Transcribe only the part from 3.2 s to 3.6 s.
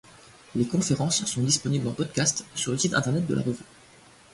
de la